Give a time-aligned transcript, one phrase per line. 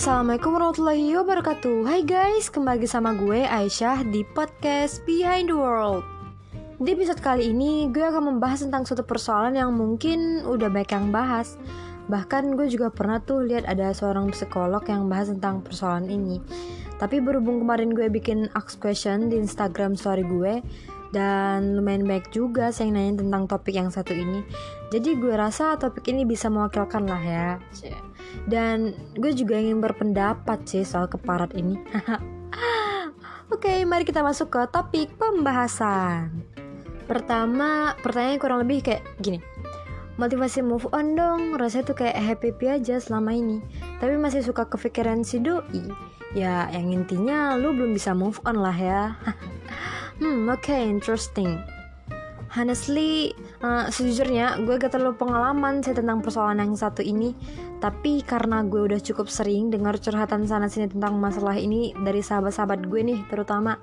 [0.00, 1.84] Assalamualaikum warahmatullahi wabarakatuh.
[1.84, 6.00] Hai guys, kembali sama gue Aisyah di podcast Behind the World.
[6.80, 11.12] Di episode kali ini, gue akan membahas tentang suatu persoalan yang mungkin udah banyak yang
[11.12, 11.60] bahas.
[12.08, 16.40] Bahkan gue juga pernah tuh lihat ada seorang psikolog yang bahas tentang persoalan ini.
[16.96, 20.64] Tapi berhubung kemarin gue bikin ask question di Instagram story gue
[21.12, 24.48] dan lumayan baik juga saya nanya tentang topik yang satu ini
[24.90, 27.48] jadi gue rasa topik ini bisa mewakilkan lah ya
[28.50, 31.78] dan gue juga ingin berpendapat sih soal keparat ini
[33.50, 36.30] Oke, mari kita masuk ke topik pembahasan.
[37.10, 39.42] Pertama, pertanyaan kurang lebih kayak gini.
[40.22, 43.58] Motivasi move on dong, rasanya tuh kayak happy-happy aja selama ini.
[43.98, 45.82] Tapi masih suka kepikiran si doi.
[46.30, 49.02] Ya, yang intinya lu belum bisa move on lah ya.
[50.20, 51.56] Hmm, oke, okay, interesting.
[52.50, 53.30] Honestly,
[53.62, 57.34] uh, sejujurnya gue gak terlalu pengalaman sih tentang persoalan yang satu ini.
[57.78, 63.00] Tapi karena gue udah cukup sering dengar curhatan sana-sini tentang masalah ini dari sahabat-sahabat gue
[63.06, 63.78] nih terutama.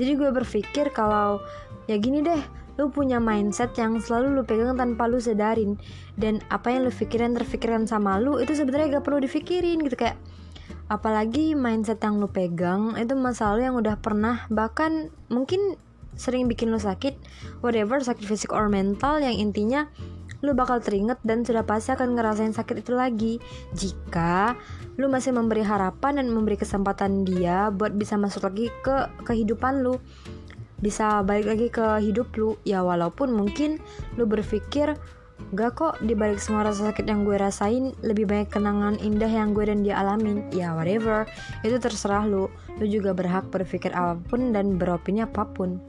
[0.00, 1.44] Jadi gue berpikir kalau
[1.84, 2.40] ya gini deh
[2.80, 5.76] Lu punya mindset yang selalu lu pegang tanpa lu sadarin.
[6.16, 10.00] Dan apa yang lu pikirin terpikiran sama lu itu sebenarnya gak perlu dipikirin gitu.
[10.00, 10.16] Kayak
[10.88, 15.76] apalagi mindset yang lu pegang itu masalah yang udah pernah bahkan mungkin
[16.18, 17.16] sering bikin lu sakit
[17.64, 19.88] whatever sakit fisik or mental yang intinya
[20.40, 23.34] lu bakal teringat dan sudah pasti akan ngerasain sakit itu lagi.
[23.76, 24.56] Jika
[24.96, 30.00] lu masih memberi harapan dan memberi kesempatan dia buat bisa masuk lagi ke kehidupan lu
[30.80, 33.76] bisa balik lagi ke hidup lu ya walaupun mungkin
[34.16, 34.96] lu berpikir
[35.56, 39.64] Gak kok dibalik semua rasa sakit yang gue rasain Lebih banyak kenangan indah yang gue
[39.64, 40.44] dan dia alamin.
[40.52, 41.24] Ya whatever
[41.64, 42.52] Itu terserah lu.
[42.76, 45.80] Lu juga berhak berpikir apa pun dan beropini apa pun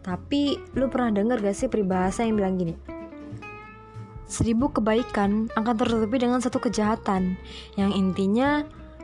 [0.00, 2.74] Tapi lu pernah denger gak sih peribahasa yang bilang gini?
[4.28, 7.36] Seribu kebaikan akan tertutupi dengan satu kejahatan.
[7.76, 8.50] Yang intinya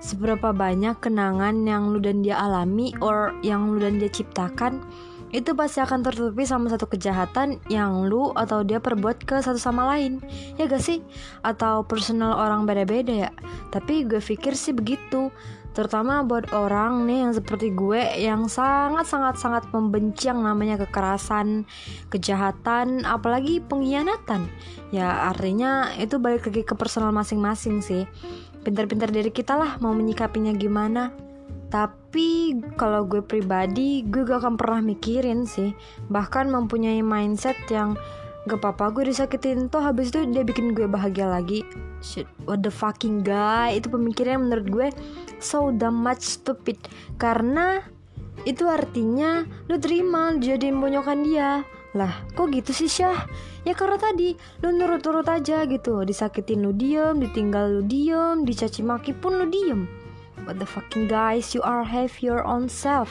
[0.05, 4.85] Seberapa banyak kenangan yang lu dan dia alami Or yang lu dan dia ciptakan
[5.34, 9.83] itu pasti akan tertutupi sama satu kejahatan yang lu atau dia perbuat ke satu sama
[9.90, 10.22] lain
[10.55, 11.02] ya gak sih
[11.42, 13.30] atau personal orang beda-beda ya
[13.74, 15.34] tapi gue pikir sih begitu
[15.74, 21.66] terutama buat orang nih yang seperti gue yang sangat sangat sangat membenci yang namanya kekerasan,
[22.14, 24.46] kejahatan, apalagi pengkhianatan.
[24.95, 28.06] Ya artinya itu balik lagi ke personal masing-masing sih.
[28.62, 31.11] Pintar-pintar dari kita lah mau menyikapinya gimana.
[31.74, 35.74] Tapi kalau gue pribadi, gue gak akan pernah mikirin sih.
[36.07, 37.98] Bahkan mempunyai mindset yang
[38.46, 41.67] gak apa-apa gue disakitin toh habis itu dia bikin gue bahagia lagi.
[41.98, 43.74] Shit, what the fucking guy?
[43.74, 44.89] Itu pemikiran menurut gue
[45.42, 46.79] so damn much stupid.
[47.18, 47.83] Karena
[48.46, 51.67] itu artinya lu terima jadi bonyokan dia.
[51.98, 53.27] Lah, kok gitu sih Syah?
[53.67, 56.07] Ya karena tadi lu nurut-nurut aja gitu.
[56.07, 60.04] Disakitin lu diem, ditinggal lu diem, dicaci maki pun lu diem
[60.45, 63.09] What the fucking guys, you are have your own self.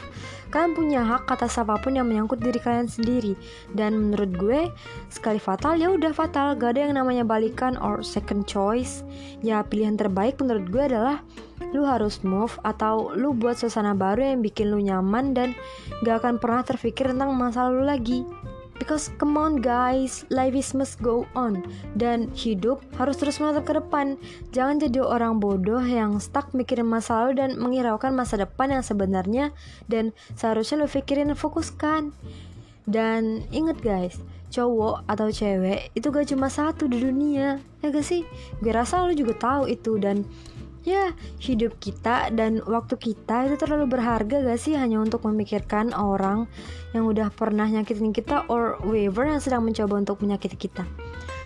[0.54, 3.34] Kalian punya hak atas apa pun yang menyangkut diri kalian sendiri.
[3.74, 4.62] Dan menurut gue,
[5.10, 6.54] sekali fatal ya udah fatal.
[6.54, 9.02] Gak ada yang namanya balikan or second choice.
[9.42, 11.26] Ya pilihan terbaik menurut gue adalah
[11.74, 15.58] lu harus move atau lu buat suasana baru yang bikin lu nyaman dan
[16.06, 18.20] gak akan pernah terpikir tentang masa lalu lagi.
[18.84, 21.64] Because come on guys, life is must go on.
[21.96, 24.20] Dan hidup harus terus menatap ke depan.
[24.52, 29.56] Jangan jadi orang bodoh yang stuck mikirin masa lalu dan mengiraukan masa depan yang sebenarnya
[29.88, 32.12] Dan seharusnya lo pikirin dan fokuskan.
[32.84, 34.20] Dan inget guys,
[34.52, 38.28] cowok atau cewek itu gak cuma satu di dunia Ya gak sih?
[38.60, 40.28] Gue rasa lo juga tahu itu dan
[40.84, 46.48] ya hidup kita dan waktu kita itu terlalu berharga gak sih hanya untuk memikirkan orang
[46.92, 50.84] yang udah pernah nyakitin kita or whoever yang sedang mencoba untuk menyakiti kita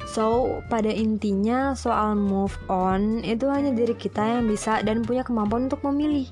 [0.07, 5.67] So, pada intinya soal move on itu hanya diri kita yang bisa dan punya kemampuan
[5.67, 6.31] untuk memilih.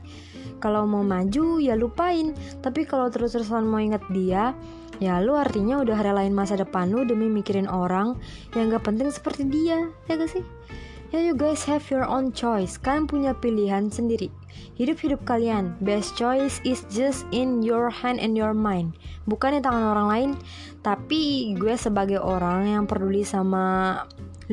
[0.64, 2.32] Kalau mau maju ya lupain,
[2.64, 4.56] tapi kalau terus-terusan mau inget dia,
[5.04, 8.16] ya lu artinya udah relain masa depan lu demi mikirin orang
[8.56, 10.42] yang gak penting seperti dia, ya gak sih?
[11.14, 12.82] Ya you guys have your own choice.
[12.82, 14.34] Kalian punya pilihan sendiri.
[14.74, 15.78] Hidup-hidup kalian.
[15.86, 18.98] Best choice is just in your hand and your mind.
[19.30, 20.30] Bukan di tangan orang lain
[20.86, 24.02] Tapi gue sebagai orang yang peduli sama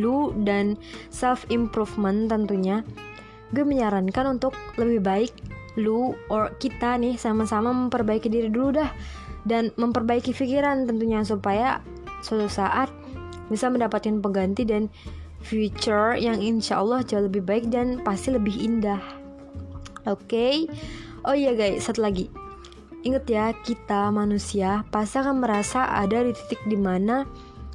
[0.00, 0.80] lu dan
[1.12, 2.80] self improvement tentunya
[3.52, 5.32] Gue menyarankan untuk lebih baik
[5.80, 8.92] lu or kita nih sama-sama memperbaiki diri dulu dah
[9.48, 11.80] dan memperbaiki pikiran tentunya supaya
[12.20, 12.92] suatu saat
[13.48, 14.92] bisa mendapatkan pengganti dan
[15.42, 19.02] future yang insya Allah jauh lebih baik dan pasti lebih indah.
[20.08, 20.54] Oke, okay?
[21.26, 22.30] oh iya guys, satu lagi.
[23.02, 27.26] Ingat ya, kita manusia pasti akan merasa ada di titik di mana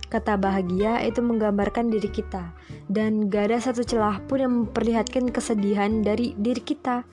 [0.07, 2.55] Kata bahagia itu menggambarkan diri kita,
[2.87, 7.03] dan gak ada satu celah pun yang memperlihatkan kesedihan dari diri kita.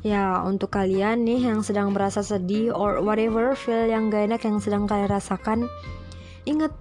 [0.00, 4.64] Ya, untuk kalian nih yang sedang merasa sedih or whatever feel yang gak enak yang
[4.64, 5.68] sedang kalian rasakan,
[6.48, 6.72] ingat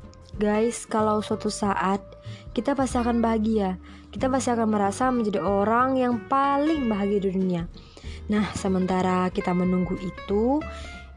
[0.41, 2.01] guys, kalau suatu saat
[2.57, 3.77] kita pasti akan bahagia.
[4.09, 7.63] Kita pasti akan merasa menjadi orang yang paling bahagia di dunia.
[8.33, 10.57] Nah, sementara kita menunggu itu,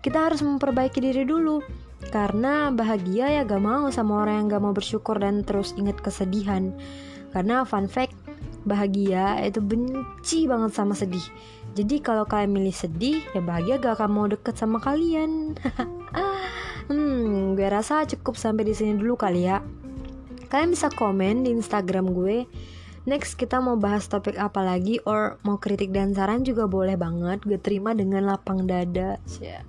[0.05, 1.65] kita harus memperbaiki diri dulu
[2.13, 6.77] karena bahagia ya gak mau sama orang yang gak mau bersyukur dan terus inget kesedihan
[7.33, 8.13] Karena fun fact,
[8.69, 11.25] bahagia itu benci banget sama sedih
[11.73, 15.57] Jadi kalau kalian milih sedih, ya bahagia gak akan mau deket sama kalian
[16.89, 19.65] Hmm, gue rasa cukup sampai di sini dulu kali ya
[20.53, 22.45] Kalian bisa komen di Instagram gue
[23.05, 27.41] Next kita mau bahas topik apa lagi or mau kritik dan saran juga boleh banget
[27.45, 29.65] Gue terima dengan lapang dada yeah.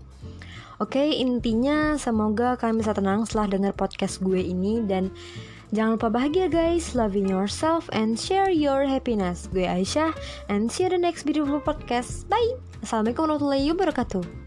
[0.76, 5.08] Oke, intinya semoga kalian bisa tenang setelah dengar podcast gue ini dan
[5.72, 9.48] jangan lupa bahagia guys, loving yourself and share your happiness.
[9.56, 10.12] Gue Aisyah
[10.52, 12.28] and see you the next beautiful podcast.
[12.28, 12.60] Bye.
[12.84, 14.45] Assalamualaikum warahmatullahi wabarakatuh.